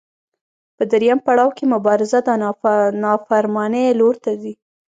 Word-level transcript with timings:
په 0.75 0.83
درېیم 0.91 1.19
پړاو 1.25 1.55
کې 1.57 1.65
مبارزه 1.73 2.19
د 2.23 2.29
نافرمانۍ 3.03 3.85
لور 3.99 4.15
ته 4.23 4.31
ځي. 4.41 4.53